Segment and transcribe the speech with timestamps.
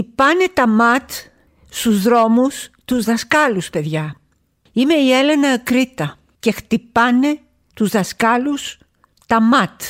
[0.00, 1.10] χτυπάνε τα ματ
[1.68, 4.14] στους δρόμους τους δασκάλους παιδιά.
[4.72, 7.38] Είμαι η Έλενα Κρήτα και χτυπάνε
[7.74, 8.78] τους δασκάλους
[9.26, 9.80] τα ματ.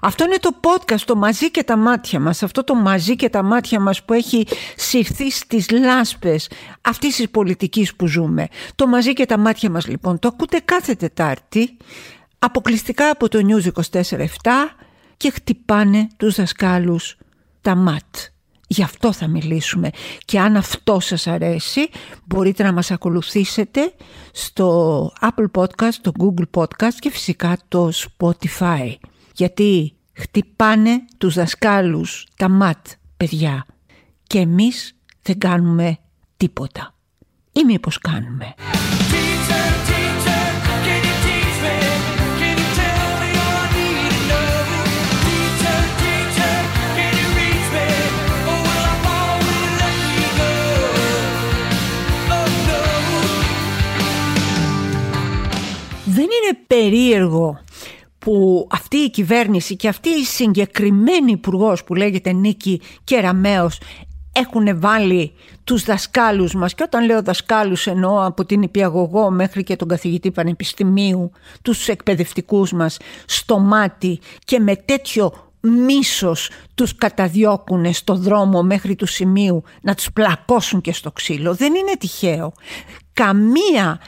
[0.00, 2.42] Αυτό είναι το podcast, το μαζί και τα μάτια μας.
[2.42, 4.46] Αυτό το μαζί και τα μάτια μας που έχει
[4.76, 6.50] συρθεί στις λάσπες
[6.80, 8.48] αυτής της πολιτικής που ζούμε.
[8.74, 11.76] Το μαζί και τα μάτια μας λοιπόν το ακούτε κάθε Τετάρτη
[12.38, 14.16] αποκλειστικά από το News 24-7
[15.16, 17.16] και χτυπάνε τους δασκάλους
[17.60, 18.34] τα ματ.
[18.66, 19.90] Γι' αυτό θα μιλήσουμε
[20.24, 21.88] και αν αυτό σας αρέσει
[22.24, 23.92] μπορείτε να μας ακολουθήσετε
[24.32, 28.94] στο Apple Podcast, το Google Podcast και φυσικά το Spotify.
[29.34, 33.66] Γιατί χτυπάνε τους δασκάλους τα ματ, παιδιά.
[34.22, 35.98] Και εμείς δεν κάνουμε
[36.36, 36.94] τίποτα.
[37.52, 38.54] Ή μήπως κάνουμε.
[56.46, 57.60] Είναι περίεργο
[58.18, 63.78] που αυτή η κυβέρνηση και αυτή η συγκεκριμένη υπουργός που λέγεται Νίκη Κεραμέως
[64.32, 65.32] έχουν βάλει
[65.64, 70.30] τους δασκάλους μας και όταν λέω δασκάλους εννοώ από την υπηαγωγό μέχρι και τον καθηγητή
[70.30, 71.30] πανεπιστημίου
[71.62, 79.06] τους εκπαιδευτικούς μας στο μάτι και με τέτοιο μίσος τους καταδιώκουν στο δρόμο μέχρι του
[79.06, 81.54] σημείου να τους πλακώσουν και στο ξύλο.
[81.54, 82.52] Δεν είναι τυχαίο.
[83.12, 84.00] Καμία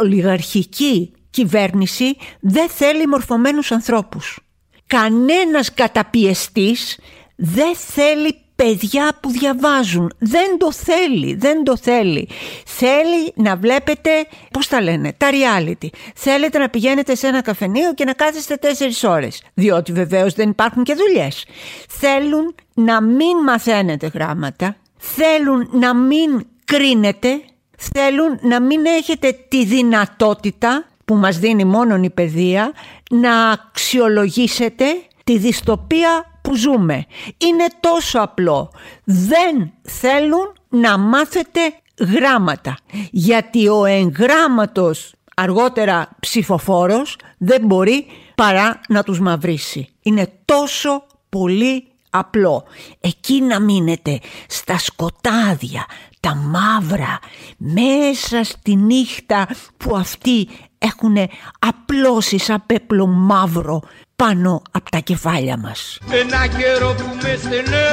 [0.00, 4.38] ολιγαρχική κυβέρνηση δεν θέλει μορφωμένους ανθρώπους.
[4.86, 6.98] Κανένας καταπιεστής
[7.36, 10.12] δεν θέλει παιδιά που διαβάζουν.
[10.18, 12.28] Δεν το θέλει, δεν το θέλει.
[12.66, 14.10] Θέλει να βλέπετε,
[14.50, 15.88] πώς τα λένε, τα reality.
[16.14, 19.42] Θέλετε να πηγαίνετε σε ένα καφενείο και να κάθεστε τέσσερις ώρες.
[19.54, 21.46] Διότι βεβαίως δεν υπάρχουν και δουλειές.
[21.88, 24.76] Θέλουν να μην μαθαίνετε γράμματα.
[24.96, 27.40] Θέλουν να μην κρίνετε.
[27.78, 32.72] Θέλουν να μην έχετε τη δυνατότητα που μας δίνει μόνον η παιδεία
[33.10, 34.84] να αξιολογήσετε
[35.24, 37.06] τη δυστοπία που ζούμε.
[37.38, 38.70] Είναι τόσο απλό.
[39.04, 41.60] Δεν θέλουν να μάθετε
[41.98, 42.76] γράμματα.
[43.10, 49.88] Γιατί ο εγγράμματος αργότερα ψηφοφόρος δεν μπορεί παρά να τους μαυρίσει.
[50.02, 52.64] Είναι τόσο πολύ απλό.
[53.00, 55.86] Εκεί να μείνετε στα σκοτάδια,
[56.20, 57.18] τα μαύρα,
[57.56, 60.48] μέσα στη νύχτα που αυτοί
[60.86, 61.16] έχουν
[61.58, 63.82] απλώσεις σαν πέπλο μαύρο
[64.16, 65.98] πάνω από τα κεφάλια μας.
[66.10, 67.88] Ένα καιρό που με στενέ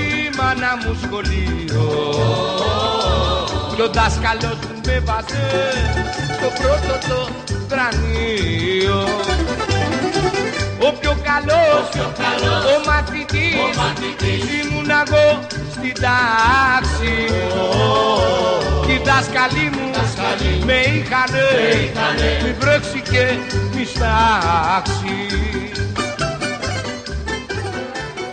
[0.00, 1.88] η μάνα μου σχολείο.
[3.76, 5.48] Και ο δάσκαλος μου με βάζε
[6.36, 7.28] στο πρώτο το
[7.68, 8.98] τρανείο.
[10.86, 15.40] Ο πιο καλός, ο, ο μαθητής, ήμουν εγώ
[15.70, 17.14] στην τάξη.
[18.86, 19.90] Κι οι δάσκαλοι μου
[20.64, 21.46] με είχανε,
[22.42, 23.28] μη βρέξει και
[23.76, 25.30] μη στάξει.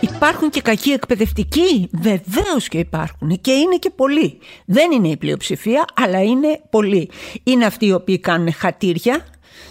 [0.00, 3.40] Υπάρχουν και κακοί εκπαιδευτικοί, βεβαίως και υπάρχουν.
[3.40, 4.38] Και είναι και πολλοί.
[4.64, 7.10] Δεν είναι η πλειοψηφία, αλλά είναι πολλοί.
[7.42, 9.24] Είναι αυτοί οι οποίοι κάνουν χατήρια,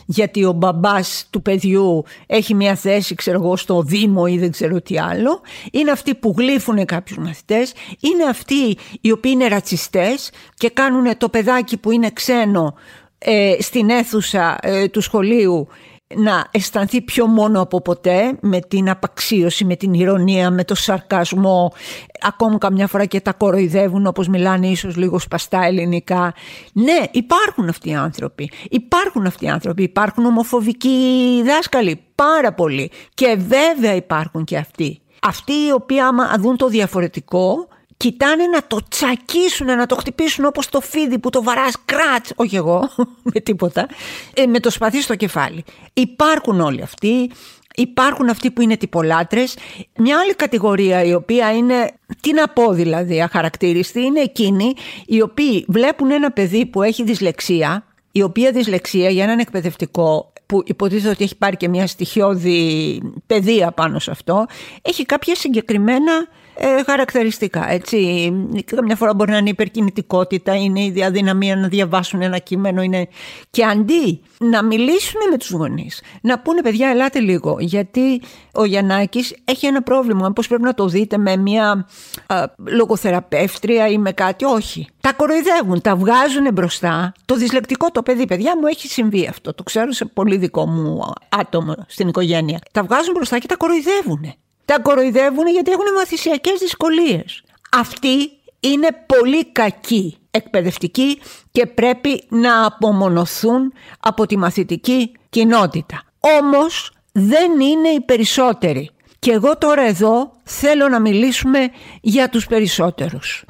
[0.10, 4.82] γιατί ο μπαμπάς του παιδιού έχει μια θέση ξέρω εγώ στο Δήμο ή δεν ξέρω
[4.82, 5.42] τι άλλο.
[5.72, 7.74] Είναι αυτοί που γλύφουν κάποιους μαθητές.
[8.00, 12.74] Είναι αυτοί οι οποίοι είναι ρατσιστές και κάνουν το παιδάκι που είναι ξένο
[13.18, 15.68] ε, στην αίθουσα ε, του σχολείου
[16.16, 21.74] να αισθανθεί πιο μόνο από ποτέ με την απαξίωση, με την ηρωνία, με το σαρκασμό.
[22.22, 26.34] Ακόμη καμιά φορά και τα κοροϊδεύουν όπως μιλάνε ίσως λίγο σπαστά ελληνικά.
[26.74, 28.52] Ναι υπάρχουν αυτοί οι άνθρωποι.
[28.70, 29.84] Υπάρχουν αυτοί οι άνθρωποι.
[29.84, 32.02] Υπάρχουν ομοφοβικοί δάσκαλοι.
[32.16, 32.92] Πάρα πολλοί.
[33.14, 35.02] Και βέβαια υπάρχουν και αυτοί.
[35.22, 40.70] Αυτοί οι οποίοι άμα δουν το διαφορετικό κοιτάνε να το τσακίσουν, να το χτυπήσουν όπως
[40.70, 42.90] το φίδι που το βαράς κράτς, όχι εγώ,
[43.34, 43.88] με τίποτα,
[44.34, 45.64] ε, με το σπαθί στο κεφάλι.
[45.94, 47.32] Υπάρχουν όλοι αυτοί,
[47.76, 49.58] υπάρχουν αυτοί που είναι τυπολάτρες.
[49.98, 51.92] Μια άλλη κατηγορία η οποία είναι,
[52.22, 54.74] τι να πω δηλαδή, αχαρακτήριστη, είναι εκείνοι
[55.06, 60.64] οι οποίοι βλέπουν ένα παιδί που έχει δυσλεξία, η οποία δυσλεξία για έναν εκπαιδευτικό που
[60.66, 64.46] υποτίθεται ότι έχει πάρει και μια στοιχειώδη παιδεία πάνω σε αυτό,
[64.82, 66.28] έχει κάποια συγκεκριμένα
[66.60, 67.72] ε, χαρακτηριστικά.
[67.72, 68.32] Έτσι.
[68.66, 72.82] Καμιά φορά μπορεί να είναι υπερκινητικότητα, είναι η διαδυναμία να διαβάσουν ένα κείμενο.
[72.82, 73.08] Είναι...
[73.50, 78.22] Και αντί να μιλήσουν με τους γονείς, να πούνε παιδιά ελάτε λίγο, γιατί
[78.54, 81.88] ο Γιαννάκης έχει ένα πρόβλημα, πώς πρέπει να το δείτε με μια
[82.28, 84.46] α, λογοθεραπεύτρια ή με κάτι.
[84.46, 84.88] Όχι.
[85.02, 87.12] Τα κοροϊδεύουν, τα βγάζουν μπροστά.
[87.26, 89.54] Το δυσλεκτικό το παιδί, παιδιά μου έχει συμβεί αυτό.
[89.54, 92.60] Το ξέρω σε πολύ δικό μου άτομο στην οικογένεια.
[92.72, 94.34] Τα βγάζουν μπροστά και τα κοροϊδεύουν.
[94.68, 97.44] Τα κοροϊδεύουν γιατί έχουν μαθησιακές δυσκολίες.
[97.72, 101.20] Αυτοί είναι πολύ κακοί εκπαιδευτικοί
[101.52, 106.04] και πρέπει να απομονωθούν από τη μαθητική κοινότητα.
[106.20, 108.90] Όμως δεν είναι οι περισσότεροι.
[109.20, 111.70] Και εγώ τώρα εδώ θέλω να μιλήσουμε
[112.02, 113.46] για τους περισσότερους.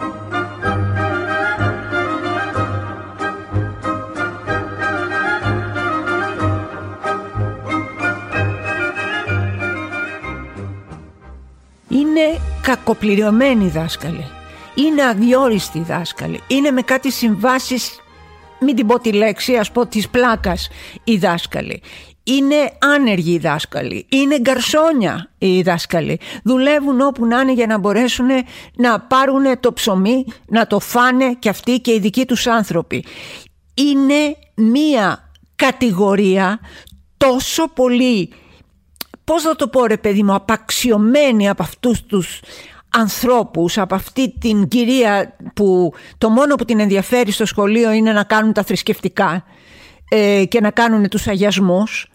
[11.88, 14.26] Είναι κακοπληρωμένοι δάσκαλοι.
[14.76, 16.42] Είναι αδιόριστοι δάσκαλοι.
[16.48, 18.00] Είναι με κάτι συμβάσεις,
[18.60, 20.70] μην την πω τη λέξη, ας πω της πλάκας
[21.04, 21.82] οι δάσκαλοι
[22.28, 26.20] είναι άνεργοι οι δάσκαλοι, είναι γκαρσόνια οι δάσκαλοι.
[26.44, 28.28] Δουλεύουν όπου να είναι για να μπορέσουν
[28.76, 33.06] να πάρουν το ψωμί, να το φάνε και αυτοί και οι δικοί τους άνθρωποι.
[33.74, 36.60] Είναι μία κατηγορία
[37.18, 38.34] τόσο πολύ,
[39.28, 42.42] πώς θα το πω ρε παιδί μου, απαξιωμένη από αυτούς τους
[42.90, 48.24] ανθρώπους, από αυτή την κυρία που το μόνο που την ενδιαφέρει στο σχολείο είναι να
[48.24, 49.44] κάνουν τα θρησκευτικά
[50.10, 52.08] ε, και να κάνουν τους αγιασμούς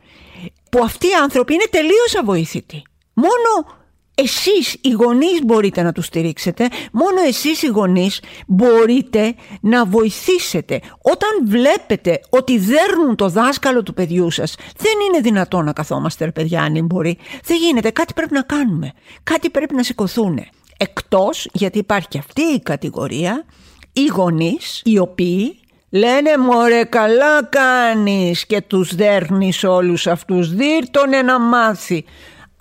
[0.71, 2.83] που αυτοί οι άνθρωποι είναι τελείως αβοήθητοι.
[3.13, 3.82] Μόνο
[4.15, 10.81] εσείς οι γονείς μπορείτε να τους στηρίξετε, μόνο εσείς οι γονείς μπορείτε να βοηθήσετε.
[11.03, 16.33] Όταν βλέπετε ότι δέρνουν το δάσκαλο του παιδιού σας, δεν είναι δυνατό να καθόμαστε ρε
[16.33, 17.19] παιδιά αν μπορεί.
[17.45, 18.93] Δεν γίνεται, κάτι πρέπει να κάνουμε,
[19.23, 20.39] κάτι πρέπει να σηκωθούν.
[20.77, 23.45] Εκτός, γιατί υπάρχει και αυτή η κατηγορία,
[23.93, 25.57] οι γονείς οι οποίοι
[25.95, 32.05] Λένε μωρέ καλά κάνεις και τους δέρνεις όλους αυτούς, δίρτωνε να μάθει.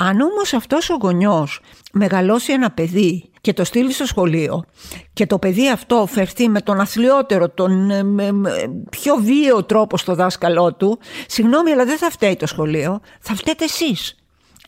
[0.03, 1.61] Αν όμως αυτός ο γονιός
[1.91, 4.63] μεγαλώσει ένα παιδί και το στείλει στο σχολείο
[5.13, 7.91] και το παιδί αυτό φερθεί με τον αθλιότερο, τον
[8.89, 13.63] πιο βίαιο τρόπο στο δάσκαλό του, συγγνώμη αλλά δεν θα φταίει το σχολείο, θα φταίτε
[13.63, 14.15] εσείς.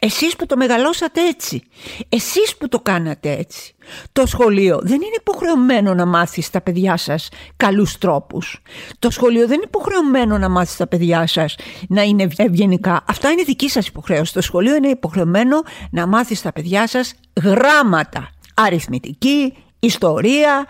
[0.06, 1.64] Εσείς που το μεγαλώσατε έτσι.
[2.10, 3.76] Εσείς που το κάνατε έτσι.
[4.12, 8.62] Το σχολείο δεν είναι υποχρεωμένο να μάθει στα παιδιά σας καλούς τρόπους.
[9.00, 11.56] Το σχολείο δεν είναι υποχρεωμένο να μάθει στα παιδιά σας
[11.88, 13.04] να είναι ευγενικά.
[13.08, 14.34] Αυτά είναι δική σας υποχρέωση.
[14.34, 15.62] Το σχολείο είναι υποχρεωμένο
[15.92, 17.14] να μάθει στα παιδιά σας
[17.44, 18.30] γράμματα.
[18.54, 20.66] Αριθμητική, ιστορία,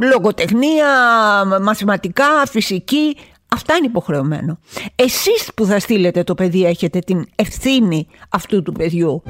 [0.00, 0.88] λογοτεχνία,
[1.60, 3.16] μαθηματικά, φυσική,
[3.52, 4.58] Αυτά είναι υποχρεωμένο.
[4.94, 9.22] Εσείς που θα στείλετε το παιδί έχετε την ευθύνη αυτού του παιδιού.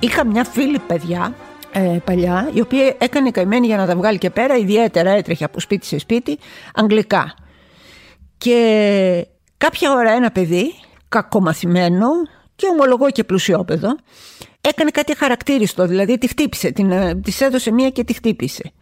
[0.00, 1.34] Είχα μια φίλη παιδιά
[1.72, 5.60] ε, παλιά, η οποία έκανε καημένη για να τα βγάλει και πέρα, ιδιαίτερα έτρεχε από
[5.60, 6.38] σπίτι σε σπίτι,
[6.74, 7.34] αγγλικά.
[8.38, 9.26] Και
[9.56, 10.74] κάποια ώρα ένα παιδί,
[11.08, 12.08] κακομαθημένο
[12.56, 13.96] και ομολογώ και πλουσιόπεδο,
[14.68, 18.72] έκανε κάτι χαρακτήριστο, δηλαδή τη χτύπησε, την, ε, της έδωσε μία και τη χτύπησε.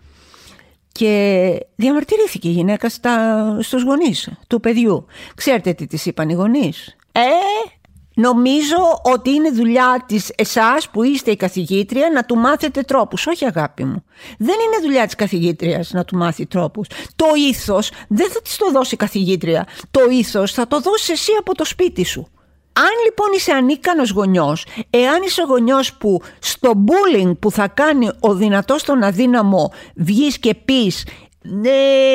[0.93, 5.07] Και διαμαρτυρήθηκε η γυναίκα στα, στους γονείς του παιδιού.
[5.35, 7.21] Ξέρετε τι της είπαν οι γονείς; Ε,
[8.15, 13.27] νομίζω ότι είναι δουλειά της εσάς που είστε η καθηγήτρια να του μάθετε τρόπους.
[13.27, 14.05] Όχι αγάπη μου.
[14.39, 16.89] Δεν είναι δουλειά της καθηγήτριας να του μάθει τρόπους.
[17.17, 19.67] Το ήθος δεν θα της το δώσει η καθηγήτρια.
[19.91, 22.29] Το ήθος θα το δώσει εσύ από το σπίτι σου.
[22.73, 28.35] Αν λοιπόν είσαι ανίκανος γονιός, εάν είσαι γονιός που στο bullying που θα κάνει ο
[28.35, 31.05] δυνατός τον αδύναμο βγεις και πεις
[31.43, 31.71] ναι,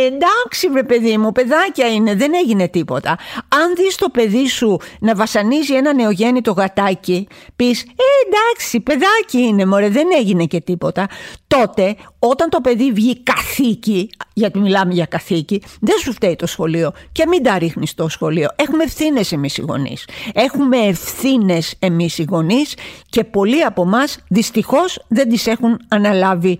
[0.06, 3.18] εντάξει βρε παιδί μου, παιδάκια είναι, δεν έγινε τίποτα.
[3.48, 7.86] Αν δεις το παιδί σου να βασανίζει ένα νεογέννητο γατάκι, πεις ε,
[8.28, 11.08] εντάξει παιδάκι είναι μωρέ, δεν έγινε και τίποτα.
[11.48, 16.92] Τότε όταν το παιδί βγει καθήκη, γιατί μιλάμε για καθήκη, δεν σου φταίει το σχολείο
[17.12, 18.50] και μην τα ρίχνεις στο σχολείο.
[18.56, 20.08] Έχουμε ευθύνες εμείς οι γονείς.
[20.34, 22.76] Έχουμε ευθύνες εμείς οι γονείς
[23.10, 26.60] και πολλοί από εμάς δυστυχώς δεν τις έχουν αναλάβει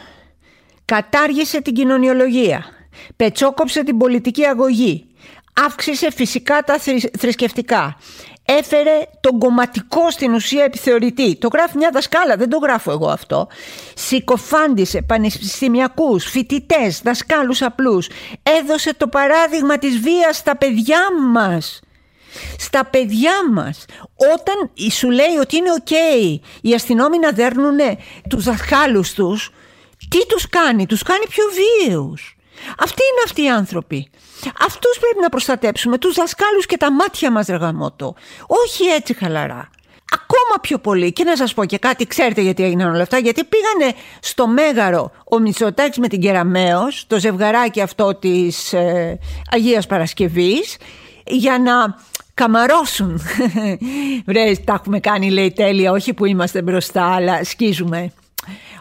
[0.95, 2.65] κατάργησε την κοινωνιολογία,
[3.15, 5.05] πετσόκοψε την πολιτική αγωγή,
[5.65, 6.77] αύξησε φυσικά τα
[7.17, 7.97] θρησκευτικά,
[8.45, 11.35] έφερε τον κομματικό στην ουσία επιθεωρητή.
[11.35, 13.47] Το γράφει μια δασκάλα, δεν το γράφω εγώ αυτό.
[13.95, 18.09] Συκοφάντησε πανεπιστημιακούς, φοιτητές, δασκάλους απλούς.
[18.43, 20.99] Έδωσε το παράδειγμα της βίας στα παιδιά
[21.31, 21.79] μας.
[22.57, 25.89] Στα παιδιά μας Όταν σου λέει ότι είναι οκ
[26.61, 27.77] Οι αστυνόμοι να δέρνουν
[28.29, 29.51] τους δασκάλους τους
[30.09, 32.35] τι τους κάνει, τους κάνει πιο βίαιους.
[32.77, 34.09] Αυτοί είναι αυτοί οι άνθρωποι.
[34.59, 38.15] Αυτούς πρέπει να προστατέψουμε, τους δασκάλους και τα μάτια μας ρεγαμότο.
[38.47, 39.69] Όχι έτσι χαλαρά.
[40.13, 41.13] Ακόμα πιο πολύ.
[41.13, 43.17] Και να σας πω και κάτι, ξέρετε γιατί έγιναν όλα αυτά.
[43.17, 49.19] Γιατί πήγανε στο Μέγαρο ο Μητσοτάκης με την Κεραμέως, το ζευγαράκι αυτό της ε,
[49.51, 50.77] Αγίας Παρασκευής,
[51.25, 51.95] για να
[52.33, 53.21] καμαρώσουν.
[54.27, 58.11] Βρες, τα έχουμε κάνει λέει τέλεια, όχι που είμαστε μπροστά, αλλά σκίζουμε.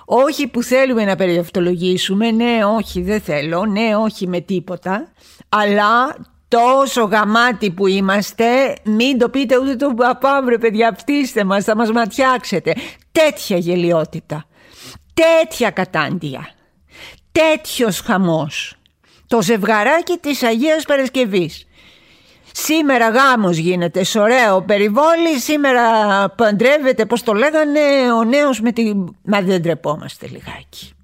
[0.05, 5.13] Όχι που θέλουμε να περιευτολογήσουμε, ναι όχι δεν θέλω, ναι όχι με τίποτα,
[5.49, 6.17] αλλά
[6.49, 11.91] τόσο γαμάτι που είμαστε, μην το πείτε ούτε το παπά παιδιά, φτύστε μας, θα μας
[11.91, 12.75] ματιάξετε.
[13.13, 14.45] Τέτοια γελιότητα,
[15.15, 16.49] τέτοια κατάντια,
[17.33, 18.75] τέτοιος χαμός.
[19.27, 21.67] Το ζευγαράκι της Αγίας Παρασκευής
[22.53, 25.83] Σήμερα γάμος γίνεται, ωραίο περιβόλι, σήμερα
[26.29, 27.81] παντρεύεται, πώς το λέγανε,
[28.19, 28.93] ο νέος με τη...
[29.23, 30.95] Μα δεν τρεπόμαστε λιγάκι.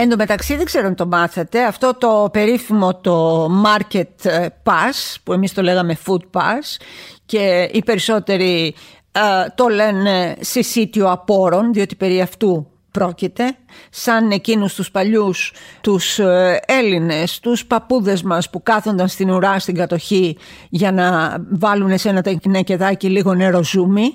[0.00, 5.16] Εν τω μεταξύ δεν ξέρω αν το μάθατε, αυτό το περίφημο το market ε, pass
[5.22, 6.80] που εμείς το λέγαμε food pass
[7.26, 8.74] και οι περισσότεροι
[9.12, 9.20] ε,
[9.54, 12.66] το λένε συσίτιο απόρων διότι περί αυτού
[12.98, 13.56] πρόκειται
[13.90, 19.74] σαν εκείνους τους παλιούς τους ε, Έλληνες, τους παππούδες μας που κάθονταν στην ουρά στην
[19.74, 20.36] κατοχή
[20.68, 24.10] για να βάλουν σε ένα τεκνέκεδάκι λίγο νερό ζούμι.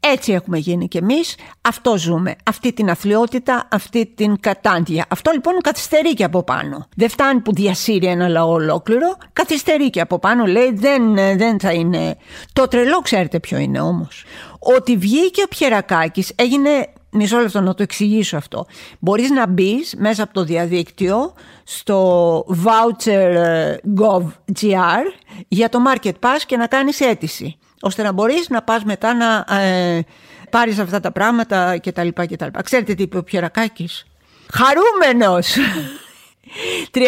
[0.00, 5.04] Έτσι έχουμε γίνει κι εμείς, αυτό ζούμε, αυτή την αθλειότητα, αυτή την κατάντια.
[5.08, 6.86] Αυτό λοιπόν καθυστερεί και από πάνω.
[6.96, 11.72] Δεν φτάνει που διασύρει ένα λαό ολόκληρο, καθυστερεί και από πάνω, λέει δεν, δεν θα
[11.72, 12.16] είναι...
[12.52, 14.24] Το τρελό ξέρετε ποιο είναι όμως.
[14.58, 18.66] Ότι βγήκε ο Πιερακάκης έγινε μισό λεπτό να το εξηγήσω αυτό.
[18.98, 21.32] Μπορείς να μπεις μέσα από το διαδίκτυο
[21.64, 23.82] στο voucher.gov.gr
[25.48, 27.58] για το Market Pass και να κάνεις αίτηση.
[27.80, 30.04] Ώστε να μπορείς να πας μετά να ε,
[30.50, 32.08] πάρεις αυτά τα πράγματα κτλ.
[32.08, 32.46] κτλ.
[32.64, 34.06] Ξέρετε τι είπε ο Πιερακάκης;
[34.52, 35.56] Χαρούμενος!
[36.92, 37.00] 32.000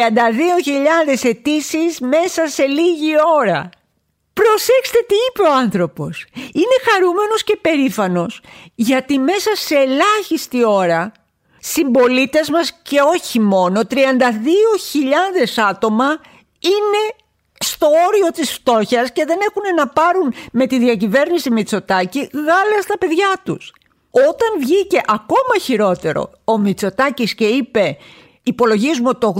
[1.22, 3.68] αιτήσεις μέσα σε λίγη ώρα.
[4.32, 6.26] Προσέξτε τι είπε ο άνθρωπος.
[6.34, 8.40] Είναι χαρούμενος και περήφανος
[8.74, 11.12] γιατί μέσα σε ελάχιστη ώρα
[11.60, 13.96] συμπολίτες μας και όχι μόνο 32.000
[15.68, 16.04] άτομα
[16.60, 17.14] είναι
[17.58, 22.98] στο όριο της φτώχειας και δεν έχουν να πάρουν με τη διακυβέρνηση Μητσοτάκη γάλα στα
[22.98, 23.72] παιδιά τους.
[24.10, 27.96] Όταν βγήκε ακόμα χειρότερο ο Μητσοτάκης και είπε
[28.42, 29.34] υπολογίζουμε το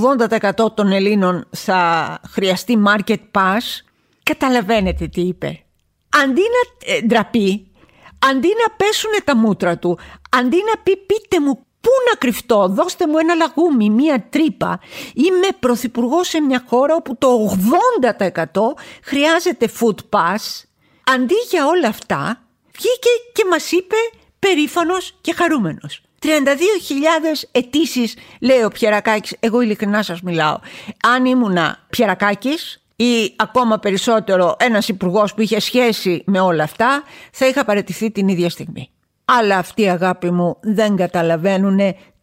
[0.61, 3.90] 80% των Ελλήνων θα χρειαστεί market pass
[4.31, 5.65] Καταλαβαίνετε τι είπε.
[6.23, 7.71] Αντί να ε, ντραπεί,
[8.19, 9.99] αντί να πέσουν τα μούτρα του,
[10.31, 14.81] αντί να πει πείτε μου πού να κρυφτώ, δώστε μου ένα λαγούμι, μία τρύπα.
[15.15, 17.57] Είμαι πρωθυπουργός σε μια χώρα όπου το
[18.01, 18.45] 80%
[19.03, 20.65] χρειάζεται food pass.
[21.15, 23.97] Αντί για όλα αυτά, βγήκε και μας είπε
[24.39, 26.03] περήφανος και χαρούμενος.
[26.23, 26.29] 32.000
[27.53, 30.59] αιτήσεις, λέει ο Πιερακάκης, εγώ ειλικρινά σας μιλάω.
[31.05, 37.03] Αν ήμουνα Πιερακάκης, ή ακόμα περισσότερο ένας υπουργός που είχε σχέση με όλα αυτά
[37.33, 38.91] θα είχα παραιτηθεί την ίδια στιγμή.
[39.25, 41.79] Αλλά αυτοί αγάπη μου δεν καταλαβαίνουν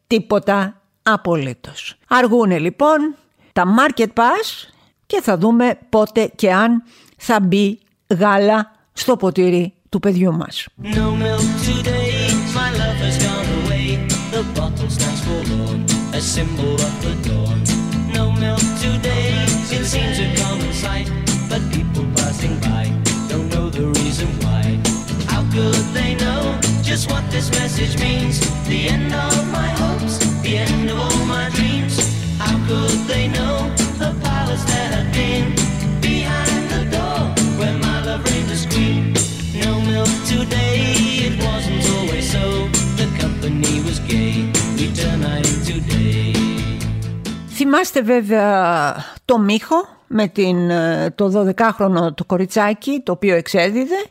[0.08, 1.96] τίποτα απολύτως.
[2.08, 3.16] Αργούνε λοιπόν
[3.54, 4.70] τα market pass
[5.06, 6.84] και θα δούμε πότε και αν
[7.18, 7.80] θα μπει
[8.20, 10.68] γάλα στο ποτήρι του παιδιού μας.
[19.88, 20.37] seems a common
[20.77, 21.09] sight,
[21.49, 22.85] but people passing by
[23.29, 24.65] don't know the reason why.
[25.27, 28.41] How could they know just what this message means?
[28.69, 31.97] The end of my hopes, the end of all my dreams.
[32.39, 33.57] How could they know
[34.03, 35.47] the powers that have been
[36.01, 37.21] behind the door
[37.59, 39.15] where my love reigned as queen?
[39.65, 40.85] No milk today,
[41.29, 42.69] it wasn't always so.
[43.01, 46.33] The company was gay, we turn night into day.
[47.57, 48.95] Θυμάστε βέβαια
[49.28, 54.06] το Μίχο με την, ε, το 12χρονο το κοριτσάκι το οποίο εξέδιδε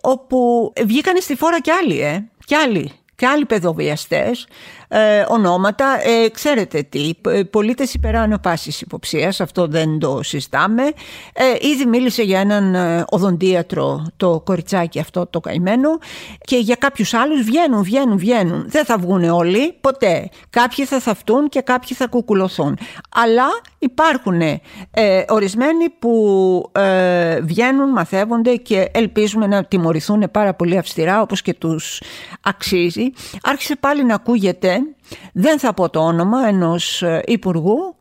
[0.00, 2.92] όπου βγήκαν στη φόρα κι άλλοι, ε, κι άλλοι.
[3.16, 4.46] και άλλοι παιδοβιαστές,
[4.92, 7.10] ε, ονόματα, ε, ξέρετε τι,
[7.50, 10.82] πολίτες υπεράνω πάσης υποψίας, αυτό δεν το συζητάμε.
[11.32, 15.98] Ε, ήδη μίλησε για έναν ε, οδοντίατρο το κοριτσάκι αυτό το καημένο
[16.40, 18.64] και για κάποιους άλλους βγαίνουν, βγαίνουν, βγαίνουν.
[18.68, 20.28] Δεν θα βγουν όλοι, ποτέ.
[20.50, 22.78] Κάποιοι θα θαυτούν και κάποιοι θα κουκουλωθούν.
[23.14, 23.46] Αλλά
[23.78, 24.60] υπάρχουν ε,
[25.28, 32.02] ορισμένοι που ε, βγαίνουν, μαθεύονται και ελπίζουμε να τιμωρηθούν πάρα πολύ αυστηρά όπως και τους
[32.42, 33.10] αξίζει.
[33.42, 34.79] Άρχισε πάλι να ακούγεται,
[35.32, 37.96] δεν θα πω το όνομα ενός ε, υπουργού,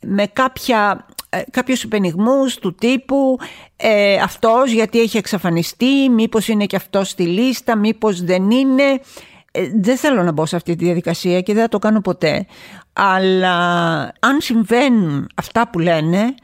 [0.00, 3.38] με κάποια ε, κάποιους υπενιγμούς του τύπου
[3.76, 9.00] ε, αυτός γιατί έχει εξαφανιστεί, μήπως είναι και αυτός στη λίστα, μήπως δεν είναι.
[9.50, 12.46] Ε, δεν θέλω να μπω σε αυτή τη διαδικασία και δεν θα το κάνω ποτέ.
[12.92, 13.56] Αλλά
[14.20, 16.34] αν συμβαίνουν αυτά που λένε,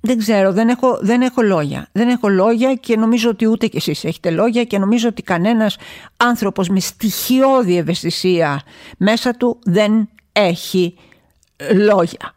[0.00, 1.88] δεν ξέρω, δεν έχω, δεν έχω λόγια.
[1.92, 5.76] Δεν έχω λόγια και νομίζω ότι ούτε κι εσείς έχετε λόγια και νομίζω ότι κανένας
[6.16, 8.62] άνθρωπος με στοιχειώδη ευαισθησία
[8.98, 10.94] μέσα του δεν έχει
[11.74, 12.34] λόγια.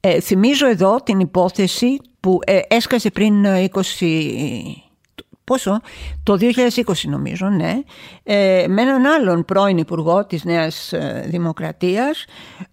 [0.00, 3.80] Ε, θυμίζω εδώ την υπόθεση που ε, έσκασε πριν 20
[5.44, 5.80] πόσο,
[6.22, 7.80] το 2020 νομίζω, ναι,
[8.22, 12.24] ε, με έναν άλλον πρώην υπουργό της Νέας ε, Δημοκρατίας,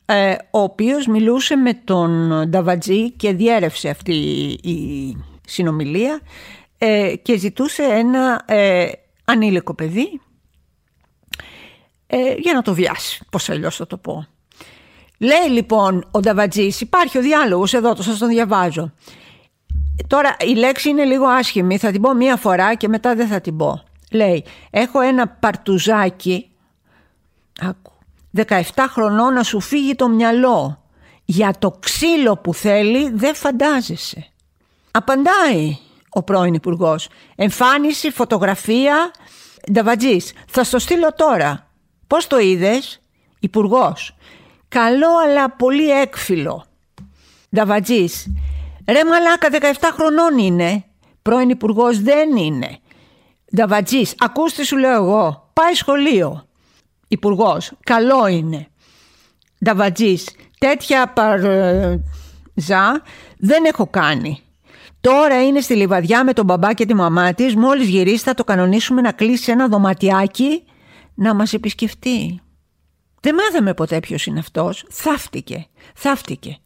[0.05, 4.13] ε, ο οποίος μιλούσε με τον Νταβατζή και διέρευσε αυτή
[4.61, 6.19] η συνομιλία
[6.77, 8.45] ε, και ζητούσε ένα
[9.25, 10.21] ανήλικο παιδί
[12.37, 14.27] για να το βιάσει, πώς αλλιώς θα το πω.
[15.17, 18.91] Λέει λοιπόν ο Νταβατζής, υπάρχει ο διάλογος εδώ, το σας τον διαβάζω.
[20.07, 23.41] Τώρα η λέξη είναι λίγο άσχημη, θα την πω μία φορά και μετά δεν θα
[23.41, 23.83] την πω.
[24.11, 26.49] Λέει, έχω ένα παρτουζάκι,
[27.61, 27.91] άκου,
[28.37, 30.83] 17 χρονών να σου φύγει το μυαλό.
[31.25, 34.25] Για το ξύλο που θέλει δεν φαντάζεσαι.
[34.91, 35.77] Απαντάει
[36.09, 37.09] ο πρώην υπουργός.
[37.35, 39.11] Εμφάνιση, φωτογραφία,
[39.71, 40.33] Νταβατζής.
[40.47, 41.67] Θα στο στείλω τώρα.
[42.07, 42.99] Πώς το είδες,
[43.39, 44.15] υπουργός;
[44.67, 46.65] Καλό αλλά πολύ έκφυλο.
[47.55, 48.31] Νταβατζής.
[48.91, 50.83] Ρε μαλάκα 17 χρονών είναι.
[51.21, 52.77] Πρώην υπουργός δεν είναι.
[53.55, 55.49] Νταβατζής, ακούστε σου λέω εγώ.
[55.53, 56.45] Πάει σχολείο.
[57.07, 58.67] Υπουργός, καλό είναι.
[59.63, 60.29] Νταβατζής,
[60.59, 63.01] τέτοια παρζά
[63.37, 64.39] δεν έχω κάνει.
[65.01, 67.55] Τώρα είναι στη λιβαδιά με τον μπαμπά και τη μαμά της.
[67.55, 70.63] Μόλις γυρίσει, θα το κανονίσουμε να κλείσει ένα δωματιάκι
[71.13, 72.41] να μας επισκεφτεί.
[73.21, 74.85] Δεν μάθαμε ποτέ ποιος είναι αυτός.
[74.89, 75.65] Θαύτηκε.
[75.95, 76.57] Θαύτηκε.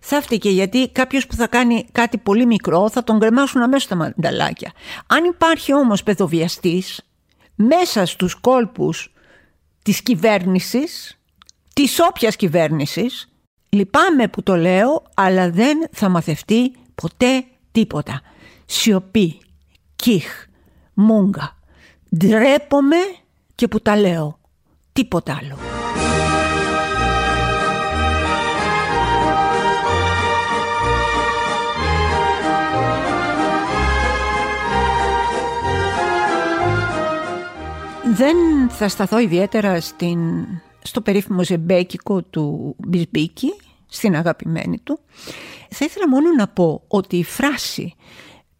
[0.00, 4.72] Θαύτηκε γιατί κάποιος που θα κάνει κάτι πολύ μικρό θα τον κρεμάσουν αμέσως τα μανταλάκια.
[5.06, 7.00] Αν υπάρχει όμως παιδοβιαστής
[7.54, 9.12] μέσα στους κόλπους
[9.82, 11.18] της κυβέρνησης,
[11.74, 13.28] της όποιας κυβέρνησης,
[13.68, 18.20] λυπάμαι που το λέω, αλλά δεν θα μαθευτεί ποτέ τίποτα.
[18.66, 19.40] Σιωπή,
[19.96, 20.46] κιχ,
[20.94, 21.56] μούγκα.
[22.16, 22.96] Ντρέπομαι
[23.54, 24.38] και που τα λέω.
[24.92, 25.71] Τίποτα άλλο.
[38.22, 40.18] Δεν θα σταθώ ιδιαίτερα στην,
[40.82, 43.54] στο περίφημο ζεμπέκικο του Μπισμπίκη,
[43.86, 44.98] στην αγαπημένη του.
[45.70, 47.94] Θα ήθελα μόνο να πω ότι η φράση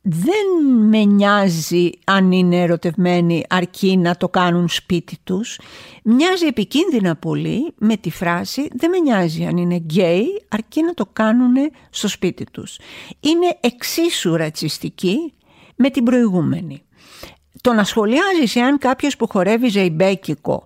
[0.03, 5.59] δεν με νοιάζει αν είναι ερωτευμένοι αρκεί να το κάνουν σπίτι τους.
[6.05, 11.07] Μοιάζει επικίνδυνα πολύ με τη φράση δεν με νοιάζει αν είναι γκέι αρκεί να το
[11.13, 11.55] κάνουν
[11.91, 12.79] στο σπίτι τους.
[13.21, 15.33] Είναι εξίσου ρατσιστική
[15.77, 16.83] με την προηγούμενη
[17.63, 20.65] το να σχολιάζεις εάν κάποιος που χορεύει ζεϊμπέκικο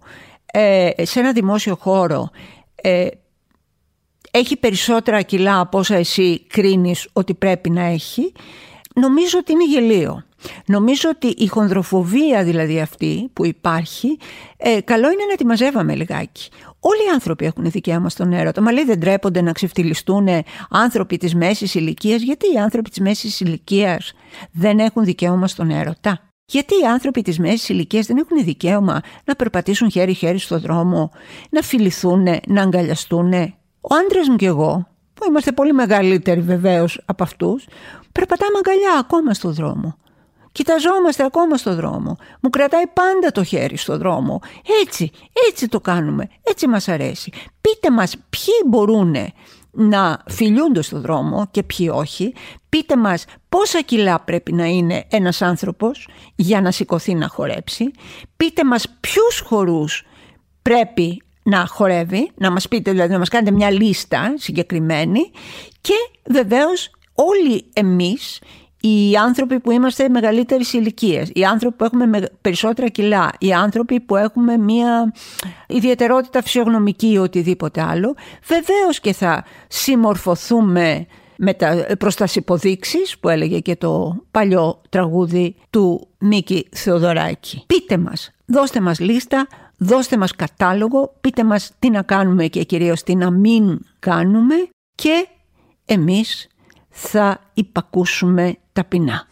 [0.52, 2.30] ε, σε ένα δημόσιο χώρο
[2.74, 3.06] ε,
[4.30, 8.32] έχει περισσότερα κιλά από όσα εσύ κρίνεις ότι πρέπει να έχει,
[8.94, 10.24] νομίζω ότι είναι γελίο.
[10.66, 14.18] Νομίζω ότι η χονδροφοβία δηλαδή αυτή που υπάρχει,
[14.56, 16.50] ε, καλό είναι να τη μαζεύαμε λιγάκι.
[16.80, 18.60] Όλοι οι άνθρωποι έχουν δικαίωμα στον έρωτα.
[18.60, 20.28] Μα λέει δεν τρέπονται να ξεφτυλιστούν
[20.70, 22.22] άνθρωποι της μέσης ηλικίας.
[22.22, 24.12] Γιατί οι άνθρωποι της μέσης ηλικίας
[24.52, 29.34] δεν έχουν δικαίωμα στον έρωτα; Γιατί οι άνθρωποι της μέσης ηλικίας δεν έχουν δικαίωμα να
[29.34, 31.10] περπατήσουν χέρι-χέρι στο δρόμο,
[31.50, 33.32] να φιληθούν, να αγκαλιαστούν.
[33.80, 37.66] Ο άντρας μου και εγώ, που είμαστε πολύ μεγαλύτεροι βεβαίως από αυτούς,
[38.12, 39.96] περπατάμε αγκαλιά ακόμα στο δρόμο.
[40.52, 42.16] Κοιταζόμαστε ακόμα στο δρόμο.
[42.40, 44.40] Μου κρατάει πάντα το χέρι στο δρόμο.
[44.82, 45.10] Έτσι,
[45.48, 46.28] έτσι το κάνουμε.
[46.42, 47.32] Έτσι μας αρέσει.
[47.60, 49.14] Πείτε μας ποιοι μπορούν
[49.76, 52.34] να φιλούνται στο δρόμο και ποιοι όχι.
[52.68, 57.90] Πείτε μας πόσα κιλά πρέπει να είναι ένας άνθρωπος για να σηκωθεί να χορέψει.
[58.36, 60.04] Πείτε μας ποιους χορούς
[60.62, 65.30] πρέπει να χορεύει, να μας πείτε δηλαδή να μας κάνετε μια λίστα συγκεκριμένη
[65.80, 65.94] και
[66.30, 68.40] βεβαίως όλοι εμείς
[68.86, 74.16] οι άνθρωποι που είμαστε μεγαλύτερης ηλικίας, οι άνθρωποι που έχουμε περισσότερα κιλά, οι άνθρωποι που
[74.16, 75.12] έχουμε μια
[75.66, 78.14] ιδιαιτερότητα φυσιογνωμική ή οτιδήποτε άλλο,
[78.46, 85.56] βεβαίως και θα συμμορφωθούμε με τα, προς τα υποδείξεις που έλεγε και το παλιό τραγούδι
[85.70, 87.64] του Μίκη Θεοδωράκη.
[87.66, 89.46] Πείτε μας, δώστε μας λίστα,
[89.76, 94.54] δώστε μας κατάλογο, πείτε μας τι να κάνουμε και κυρίως τι να μην κάνουμε
[94.94, 95.26] και
[95.84, 96.48] εμείς
[96.98, 99.26] θα υπακούσουμε ταπεινά.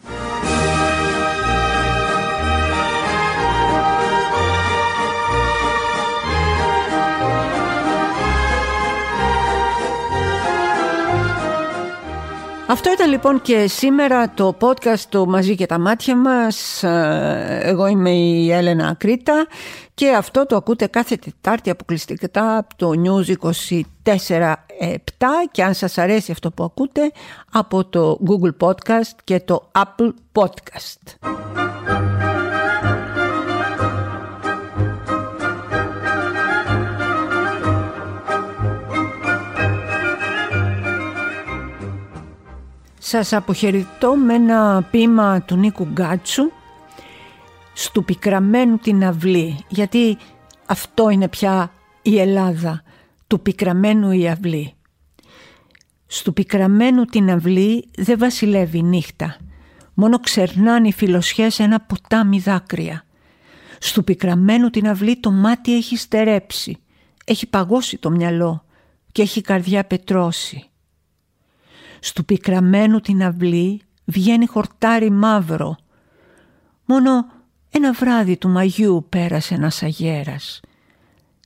[12.67, 16.83] Αυτό ήταν λοιπόν και σήμερα το podcast το «Μαζί και τα μάτια μας».
[16.83, 19.47] Ε, εγώ είμαι η Έλενα Ακρίτα
[19.93, 23.33] και αυτό το ακούτε κάθε Τετάρτη αποκλειστικά από το News
[24.29, 24.53] 24
[25.51, 27.11] και αν σας αρέσει αυτό που ακούτε
[27.51, 31.29] από το Google Podcast και το Apple Podcast.
[43.15, 46.51] Σας αποχαιρετώ με ένα ποίημα του Νίκου Γκάτσου
[47.73, 50.17] «Στου πικραμένου την αυλή» γιατί
[50.65, 52.83] αυτό είναι πια η Ελλάδα,
[53.27, 54.73] του πικραμένου η αυλή.
[56.05, 59.37] Στου πικραμένου την αυλή δεν βασιλεύει νύχτα,
[59.93, 63.03] μόνο ξερνάνε οι φιλοσιές ένα ποτάμι δάκρυα.
[63.79, 66.77] Στου πικραμένου την αυλή το μάτι έχει στερέψει,
[67.25, 68.65] έχει παγώσει το μυαλό
[69.11, 70.69] και έχει καρδιά πετρώσει.
[72.05, 75.77] Στου πικραμένου την αυλή βγαίνει χορτάρι μαύρο.
[76.85, 77.25] Μόνο
[77.69, 80.59] ένα βράδυ του Μαγιού πέρασε ένας αγέρας.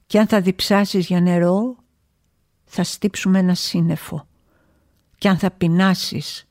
[0.08, 1.76] Και αν θα διψάσεις για νερό
[2.66, 4.28] θα στύψουμε ένα σύννεφο.
[5.18, 6.48] Και αν θα πεινάσεις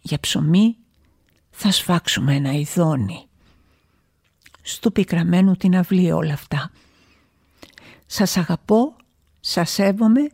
[0.00, 0.76] για ψωμί
[1.50, 3.26] θα σφάξουμε ένα ειδόνι.
[4.62, 6.70] Στου πικραμένου την αυλή όλα αυτά.
[8.06, 8.96] Σας αγαπώ,
[9.40, 10.30] σας σέβομαι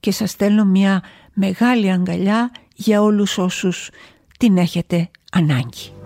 [0.00, 1.02] και σας στέλνω μια
[1.34, 3.90] μεγάλη αγκαλιά για όλους όσους
[4.38, 6.01] την έχετε ανάγκη.